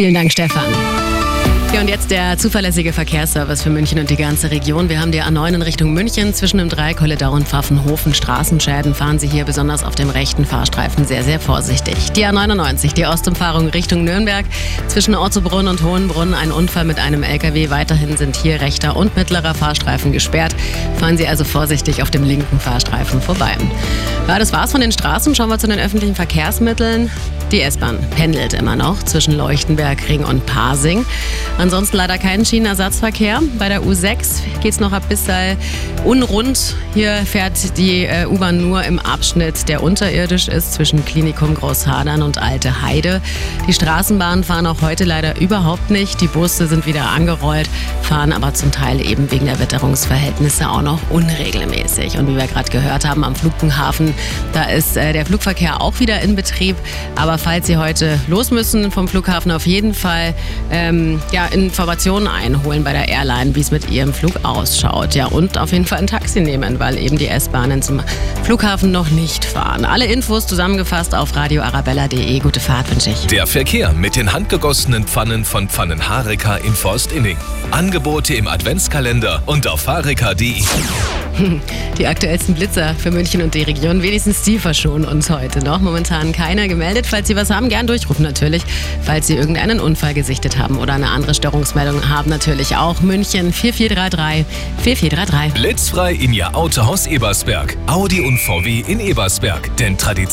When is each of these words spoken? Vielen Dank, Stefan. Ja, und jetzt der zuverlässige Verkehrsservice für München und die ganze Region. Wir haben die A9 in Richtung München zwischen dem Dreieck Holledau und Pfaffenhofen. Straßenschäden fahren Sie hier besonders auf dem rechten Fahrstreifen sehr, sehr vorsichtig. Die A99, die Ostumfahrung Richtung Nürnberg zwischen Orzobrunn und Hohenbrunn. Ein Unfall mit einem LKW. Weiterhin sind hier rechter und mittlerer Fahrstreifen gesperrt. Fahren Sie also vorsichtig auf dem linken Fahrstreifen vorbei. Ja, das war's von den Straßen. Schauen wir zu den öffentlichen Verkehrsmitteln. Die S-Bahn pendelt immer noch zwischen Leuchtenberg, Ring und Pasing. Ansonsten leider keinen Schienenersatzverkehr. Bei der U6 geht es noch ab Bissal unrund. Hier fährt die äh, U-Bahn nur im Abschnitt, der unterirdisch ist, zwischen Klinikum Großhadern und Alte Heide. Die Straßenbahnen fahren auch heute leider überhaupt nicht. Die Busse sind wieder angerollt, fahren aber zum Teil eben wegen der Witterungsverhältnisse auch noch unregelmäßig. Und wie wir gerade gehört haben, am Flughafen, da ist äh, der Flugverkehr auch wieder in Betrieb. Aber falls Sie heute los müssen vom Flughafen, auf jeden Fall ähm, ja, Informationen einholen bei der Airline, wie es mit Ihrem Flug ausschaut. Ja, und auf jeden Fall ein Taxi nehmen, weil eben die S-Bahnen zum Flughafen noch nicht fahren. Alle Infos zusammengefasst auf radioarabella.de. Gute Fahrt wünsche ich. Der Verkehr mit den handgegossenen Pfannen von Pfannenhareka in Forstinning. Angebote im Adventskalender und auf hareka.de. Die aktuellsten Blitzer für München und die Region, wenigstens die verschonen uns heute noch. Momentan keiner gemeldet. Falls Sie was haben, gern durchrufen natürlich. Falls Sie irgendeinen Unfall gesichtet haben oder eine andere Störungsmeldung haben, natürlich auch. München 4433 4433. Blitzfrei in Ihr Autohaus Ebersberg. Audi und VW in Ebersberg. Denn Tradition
Vielen 0.00 0.14
Dank, 0.14 0.30
Stefan. 0.30 1.17
Ja, 1.74 1.82
und 1.82 1.88
jetzt 1.88 2.10
der 2.10 2.38
zuverlässige 2.38 2.94
Verkehrsservice 2.94 3.62
für 3.62 3.68
München 3.68 3.98
und 3.98 4.08
die 4.08 4.16
ganze 4.16 4.50
Region. 4.50 4.88
Wir 4.88 5.00
haben 5.00 5.12
die 5.12 5.22
A9 5.22 5.48
in 5.54 5.62
Richtung 5.62 5.92
München 5.92 6.32
zwischen 6.32 6.56
dem 6.56 6.70
Dreieck 6.70 6.98
Holledau 7.00 7.32
und 7.32 7.46
Pfaffenhofen. 7.46 8.14
Straßenschäden 8.14 8.94
fahren 8.94 9.18
Sie 9.18 9.28
hier 9.28 9.44
besonders 9.44 9.84
auf 9.84 9.94
dem 9.94 10.08
rechten 10.08 10.46
Fahrstreifen 10.46 11.04
sehr, 11.04 11.22
sehr 11.22 11.38
vorsichtig. 11.38 11.94
Die 12.12 12.24
A99, 12.24 12.94
die 12.94 13.04
Ostumfahrung 13.04 13.68
Richtung 13.68 14.02
Nürnberg 14.02 14.46
zwischen 14.86 15.14
Orzobrunn 15.14 15.68
und 15.68 15.82
Hohenbrunn. 15.82 16.32
Ein 16.32 16.52
Unfall 16.52 16.86
mit 16.86 16.98
einem 16.98 17.22
LKW. 17.22 17.68
Weiterhin 17.68 18.16
sind 18.16 18.34
hier 18.36 18.62
rechter 18.62 18.96
und 18.96 19.14
mittlerer 19.14 19.54
Fahrstreifen 19.54 20.10
gesperrt. 20.10 20.56
Fahren 20.96 21.18
Sie 21.18 21.28
also 21.28 21.44
vorsichtig 21.44 22.02
auf 22.02 22.10
dem 22.10 22.24
linken 22.24 22.58
Fahrstreifen 22.58 23.20
vorbei. 23.20 23.52
Ja, 24.26 24.38
das 24.38 24.54
war's 24.54 24.72
von 24.72 24.80
den 24.80 24.90
Straßen. 24.90 25.34
Schauen 25.34 25.50
wir 25.50 25.58
zu 25.58 25.68
den 25.68 25.78
öffentlichen 25.78 26.14
Verkehrsmitteln. 26.14 27.10
Die 27.50 27.62
S-Bahn 27.62 27.98
pendelt 28.14 28.52
immer 28.52 28.76
noch 28.76 29.02
zwischen 29.02 29.34
Leuchtenberg, 29.34 30.06
Ring 30.10 30.22
und 30.22 30.44
Pasing. 30.44 31.06
Ansonsten 31.58 31.96
leider 31.96 32.18
keinen 32.18 32.44
Schienenersatzverkehr. 32.44 33.42
Bei 33.58 33.68
der 33.68 33.82
U6 33.82 34.42
geht 34.60 34.72
es 34.72 34.80
noch 34.80 34.92
ab 34.92 35.02
Bissal 35.08 35.56
unrund. 36.04 36.76
Hier 36.94 37.16
fährt 37.26 37.76
die 37.76 38.04
äh, 38.04 38.26
U-Bahn 38.26 38.60
nur 38.60 38.84
im 38.84 39.00
Abschnitt, 39.00 39.68
der 39.68 39.82
unterirdisch 39.82 40.46
ist, 40.46 40.74
zwischen 40.74 41.04
Klinikum 41.04 41.54
Großhadern 41.54 42.22
und 42.22 42.38
Alte 42.38 42.82
Heide. 42.82 43.20
Die 43.66 43.72
Straßenbahnen 43.72 44.44
fahren 44.44 44.66
auch 44.66 44.82
heute 44.82 45.04
leider 45.04 45.40
überhaupt 45.40 45.90
nicht. 45.90 46.20
Die 46.20 46.28
Busse 46.28 46.68
sind 46.68 46.86
wieder 46.86 47.10
angerollt, 47.10 47.68
fahren 48.08 48.32
aber 48.32 48.54
zum 48.54 48.72
Teil 48.72 49.04
eben 49.04 49.30
wegen 49.30 49.44
der 49.44 49.60
Witterungsverhältnisse 49.60 50.70
auch 50.70 50.80
noch 50.80 50.98
unregelmäßig. 51.10 52.16
Und 52.16 52.26
wie 52.26 52.36
wir 52.36 52.46
gerade 52.46 52.70
gehört 52.70 53.06
haben, 53.06 53.22
am 53.22 53.36
Flughafen, 53.36 54.14
da 54.54 54.64
ist 54.64 54.96
äh, 54.96 55.12
der 55.12 55.26
Flugverkehr 55.26 55.82
auch 55.82 56.00
wieder 56.00 56.22
in 56.22 56.34
Betrieb. 56.34 56.76
Aber 57.16 57.36
falls 57.36 57.66
Sie 57.66 57.76
heute 57.76 58.18
los 58.26 58.50
müssen 58.50 58.90
vom 58.90 59.08
Flughafen, 59.08 59.52
auf 59.52 59.66
jeden 59.66 59.92
Fall 59.92 60.34
ähm, 60.70 61.20
ja, 61.32 61.46
Informationen 61.48 62.28
einholen 62.28 62.82
bei 62.82 62.92
der 62.92 63.08
Airline, 63.08 63.54
wie 63.54 63.60
es 63.60 63.70
mit 63.70 63.90
Ihrem 63.90 64.14
Flug 64.14 64.42
ausschaut. 64.42 65.14
Ja, 65.14 65.26
und 65.26 65.58
auf 65.58 65.72
jeden 65.72 65.84
Fall 65.84 65.98
ein 65.98 66.06
Taxi 66.06 66.40
nehmen, 66.40 66.80
weil 66.80 66.96
eben 66.96 67.18
die 67.18 67.28
S-Bahnen 67.28 67.82
zum 67.82 68.00
Flughafen 68.42 68.90
noch 68.90 69.10
nicht 69.10 69.44
fahren. 69.44 69.84
Alle 69.84 70.06
Infos 70.06 70.46
zusammengefasst 70.46 71.14
auf 71.14 71.36
radioarabella.de. 71.36 72.38
Gute 72.38 72.60
Fahrt 72.60 72.90
wünsche 72.90 73.10
ich. 73.10 73.26
Der 73.26 73.46
Verkehr 73.46 73.92
mit 73.92 74.16
den 74.16 74.32
handgegossenen 74.32 75.04
Pfannen 75.04 75.44
von 75.44 75.68
Pfannenhareka 75.68 76.56
in 76.56 76.72
Forstinning. 76.72 77.36
Angebote 77.98 78.34
im 78.34 78.46
Adventskalender 78.46 79.42
und 79.46 79.66
auf 79.66 79.88
hareka.de. 79.88 80.62
Die 81.98 82.06
aktuellsten 82.06 82.54
Blitzer 82.54 82.94
für 82.94 83.10
München 83.10 83.42
und 83.42 83.54
die 83.54 83.62
Region, 83.62 84.02
wenigstens 84.02 84.42
die 84.42 84.58
verschonen 84.58 85.04
uns 85.04 85.30
heute 85.30 85.64
noch. 85.64 85.80
Momentan 85.80 86.32
keiner 86.32 86.68
gemeldet. 86.68 87.06
Falls 87.06 87.26
Sie 87.26 87.34
was 87.34 87.50
haben, 87.50 87.68
gern 87.68 87.88
durchrufen 87.88 88.24
natürlich. 88.24 88.62
Falls 89.02 89.26
Sie 89.26 89.34
irgendeinen 89.34 89.80
Unfall 89.80 90.14
gesichtet 90.14 90.58
haben 90.58 90.78
oder 90.78 90.94
eine 90.94 91.10
andere 91.10 91.34
Störungsmeldung 91.34 92.08
haben, 92.08 92.30
natürlich 92.30 92.76
auch. 92.76 93.00
München 93.00 93.52
4433 93.52 94.46
4433. 94.82 95.54
Blitzfrei 95.54 96.12
in 96.12 96.32
Ihr 96.32 96.54
Autohaus 96.54 97.06
Ebersberg. 97.06 97.76
Audi 97.86 98.20
und 98.20 98.38
VW 98.38 98.84
in 98.86 99.00
Ebersberg. 99.00 99.76
Denn 99.76 99.98
Tradition 99.98 100.18